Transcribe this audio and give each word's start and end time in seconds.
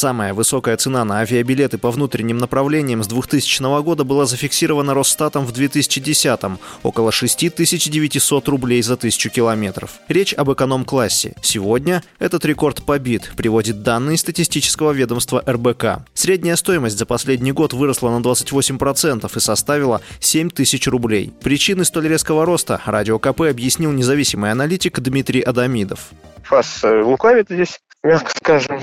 Самая 0.00 0.32
высокая 0.32 0.78
цена 0.78 1.04
на 1.04 1.18
авиабилеты 1.18 1.76
по 1.76 1.90
внутренним 1.90 2.38
направлениям 2.38 3.04
с 3.04 3.06
2000 3.06 3.82
года 3.82 4.02
была 4.02 4.24
зафиксирована 4.24 4.94
Росстатом 4.94 5.44
в 5.44 5.52
2010 5.52 6.42
м 6.42 6.58
около 6.82 7.12
6900 7.12 8.48
рублей 8.48 8.80
за 8.80 8.96
тысячу 8.96 9.28
километров. 9.28 9.90
Речь 10.08 10.32
об 10.32 10.50
эконом-классе. 10.50 11.34
Сегодня 11.42 12.02
этот 12.18 12.46
рекорд 12.46 12.82
побит, 12.82 13.32
приводит 13.36 13.82
данные 13.82 14.16
статистического 14.16 14.92
ведомства 14.92 15.44
РБК. 15.46 16.06
Средняя 16.14 16.56
стоимость 16.56 16.96
за 16.96 17.04
последний 17.04 17.52
год 17.52 17.74
выросла 17.74 18.08
на 18.08 18.22
28% 18.22 19.30
и 19.36 19.40
составила 19.40 20.00
7 20.18 20.48
тысяч 20.48 20.88
рублей. 20.88 21.30
Причины 21.42 21.84
столь 21.84 22.08
резкого 22.08 22.46
роста 22.46 22.80
Радио 22.86 23.18
КП 23.18 23.42
объяснил 23.42 23.92
независимый 23.92 24.50
аналитик 24.50 24.98
Дмитрий 24.98 25.42
Адамидов. 25.42 26.08
ФАС 26.44 26.84
э, 26.84 27.02
лукавит 27.02 27.48
здесь, 27.50 27.78
мягко 28.02 28.30
скажем. 28.34 28.80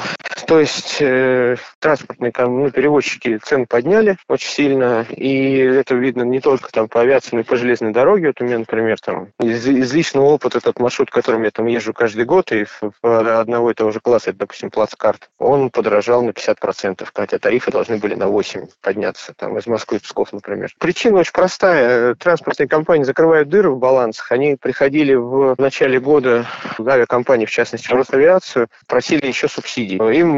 То 0.47 0.61
есть 0.61 0.97
э, 1.01 1.57
транспортные 1.79 2.31
ну, 2.37 2.71
перевозчики 2.71 3.37
цены 3.37 3.65
подняли 3.65 4.17
очень 4.29 4.49
сильно, 4.49 5.05
и 5.09 5.57
это 5.57 5.93
видно 5.95 6.23
не 6.23 6.39
только 6.39 6.71
там 6.71 6.87
по 6.87 7.01
авиации, 7.01 7.35
но 7.35 7.41
и 7.41 7.43
по 7.43 7.57
железной 7.57 7.91
дороге. 7.91 8.27
Вот 8.27 8.39
у 8.39 8.45
меня, 8.45 8.59
например, 8.59 8.97
там 9.01 9.27
из, 9.41 9.67
из 9.67 9.93
личного 9.93 10.27
опыта 10.27 10.59
этот 10.59 10.79
маршрут, 10.79 11.11
которым 11.11 11.43
я 11.43 11.51
там 11.51 11.65
езжу 11.65 11.93
каждый 11.93 12.23
год, 12.23 12.53
и 12.53 12.65
одного 13.03 13.71
и 13.71 13.73
того 13.73 13.91
же 13.91 13.99
класса, 13.99 14.29
это, 14.29 14.39
допустим, 14.39 14.71
плацкарт, 14.71 15.29
он 15.37 15.69
подорожал 15.69 16.23
на 16.23 16.29
50%, 16.29 17.05
хотя 17.13 17.39
тарифы 17.39 17.69
должны 17.69 17.97
были 17.97 18.15
на 18.15 18.27
8 18.27 18.67
подняться, 18.81 19.33
там, 19.35 19.57
из 19.57 19.67
Москвы 19.67 19.99
в 19.99 20.03
Псков, 20.03 20.31
например. 20.31 20.71
Причина 20.79 21.19
очень 21.19 21.33
простая. 21.33 22.15
Транспортные 22.15 22.69
компании 22.69 23.03
закрывают 23.03 23.49
дыры 23.49 23.71
в 23.71 23.79
балансах. 23.79 24.31
Они 24.31 24.55
приходили 24.55 25.13
в 25.13 25.55
начале 25.57 25.99
года 25.99 26.45
авиакомпании, 26.79 27.45
в 27.45 27.51
частности, 27.51 27.89
в 27.89 27.91
Росавиацию, 27.91 28.69
просили 28.87 29.25
еще 29.27 29.49
субсидий. 29.49 29.97
Им 29.97 30.36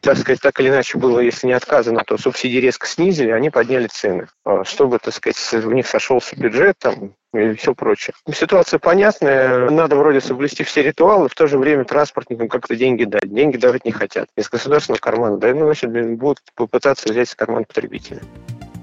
так 0.00 0.18
сказать, 0.18 0.40
так 0.40 0.58
или 0.60 0.68
иначе 0.68 0.98
было, 0.98 1.20
если 1.20 1.46
не 1.46 1.52
отказано, 1.52 2.02
то 2.06 2.18
субсидии 2.18 2.58
резко 2.58 2.86
снизили, 2.86 3.30
они 3.30 3.50
подняли 3.50 3.86
цены, 3.86 4.28
а, 4.44 4.64
чтобы, 4.64 4.98
так 4.98 5.14
сказать, 5.14 5.64
у 5.64 5.70
них 5.70 5.86
сошелся 5.86 6.36
бюджет 6.36 6.76
там, 6.78 7.14
и 7.34 7.54
все 7.54 7.74
прочее. 7.74 8.14
Ситуация 8.32 8.78
понятная, 8.78 9.70
надо 9.70 9.96
вроде 9.96 10.20
соблюсти 10.20 10.64
все 10.64 10.82
ритуалы, 10.82 11.28
в 11.28 11.34
то 11.34 11.46
же 11.46 11.58
время 11.58 11.84
транспортникам 11.84 12.48
как-то 12.48 12.76
деньги 12.76 13.04
дать. 13.04 13.32
Деньги 13.32 13.56
давать 13.56 13.84
не 13.84 13.92
хотят. 13.92 14.28
Из 14.36 14.48
государственного 14.48 15.00
кармана, 15.00 15.38
да, 15.38 15.54
ну, 15.54 15.64
значит, 15.64 15.90
будут 16.18 16.40
попытаться 16.54 17.08
взять 17.10 17.28
с 17.28 17.34
кармана 17.34 17.64
потребителя. 17.64 18.20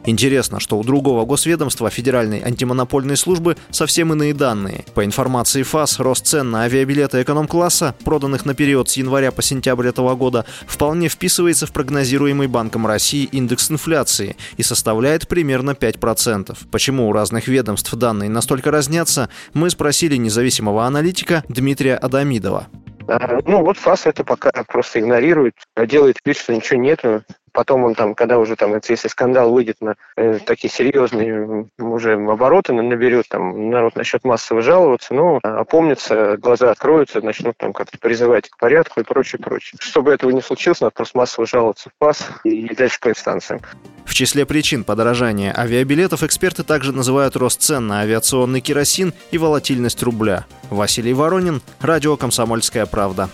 Интересно, 0.06 0.60
что 0.60 0.78
у 0.78 0.84
другого 0.84 1.26
госведомства 1.26 1.90
Федеральной 1.90 2.42
антимонопольной 2.42 3.18
службы 3.18 3.58
совсем 3.70 4.14
иные 4.14 4.34
данные. 4.34 4.86
По 4.94 5.04
информации 5.04 5.64
ФАС, 5.64 6.00
рост 6.00 6.26
цен 6.26 6.50
на 6.52 6.64
авиабилеты 6.64 7.22
эконом-класса, 7.22 7.96
проданных 8.04 8.46
на 8.46 8.54
период 8.54 8.90
с 8.90 8.98
января 8.98 9.32
по 9.32 9.42
сентябрь 9.42 9.88
этого 9.88 10.16
года, 10.16 10.46
вполне 10.68 11.10
вписывается 11.10 11.68
в 11.68 11.74
прогнозируемый 11.74 12.48
Банком 12.48 12.88
России 12.88 13.26
индекс 13.32 13.70
инфляции 13.72 14.36
и 14.58 14.64
составляет 14.64 15.28
примерно 15.28 15.72
5%. 15.72 16.58
Почему 16.72 17.10
у 17.10 17.14
разных 17.14 17.48
ведомств 17.48 17.94
данные 17.94 18.30
настолько 18.30 18.72
разнятся, 18.72 19.30
мы 19.54 19.70
спросили 19.70 20.16
независимого 20.16 20.86
аналитика 20.86 21.44
Дмитрия 21.50 21.96
Адамидова. 21.96 22.68
А, 23.08 23.40
ну 23.46 23.64
вот 23.64 23.78
ФАС 23.78 24.06
это 24.06 24.24
пока 24.24 24.52
просто 24.68 25.00
игнорирует, 25.00 25.56
делает 25.88 26.18
вид, 26.26 26.38
что 26.38 26.56
ничего 26.56 26.80
нету. 26.80 27.24
Потом 27.60 27.84
он 27.84 27.94
там, 27.94 28.16
когда 28.16 28.40
уже 28.40 28.56
там, 28.56 28.74
если 28.88 29.10
скандал 29.10 29.52
выйдет 29.52 29.82
на 29.82 29.96
э, 30.16 30.40
такие 30.46 30.72
серьезные 30.72 31.68
уже 31.78 32.14
обороты 32.14 32.72
наберет, 32.72 33.28
там 33.28 33.70
народ 33.70 33.98
начнет 33.98 34.24
массово 34.24 34.62
жаловаться, 34.62 35.14
ну, 35.14 35.40
опомнится, 35.44 36.38
глаза 36.38 36.72
откроются, 36.72 37.20
начнут 37.20 37.58
там 37.58 37.74
как-то 37.74 37.98
призывать 37.98 38.50
к 38.50 38.58
порядку 38.58 39.02
и 39.02 39.04
прочее, 39.04 39.42
прочее. 39.42 39.78
Чтобы 39.82 40.14
этого 40.14 40.32
не 40.32 40.42
случилось, 40.42 40.80
надо 40.80 40.92
просто 40.92 41.18
массово 41.18 41.46
жаловаться 41.46 41.90
в 41.90 41.94
ПАС 41.98 42.30
и 42.46 42.74
дальше 42.74 42.98
по 43.02 43.10
инстанциям. 43.10 43.60
В 44.06 44.14
числе 44.14 44.46
причин 44.46 44.86
подорожания 44.86 45.54
авиабилетов 45.54 46.24
эксперты 46.24 46.64
также 46.64 46.94
называют 46.94 47.36
рост 47.36 47.60
цен 47.60 47.88
на 47.88 48.00
авиационный 48.00 48.62
керосин 48.62 49.14
и 49.32 49.38
волатильность 49.38 50.02
рубля. 50.02 50.46
Василий 50.70 51.14
Воронин, 51.14 51.62
радио 51.82 52.16
«Комсомольская 52.16 52.86
правда». 52.86 53.30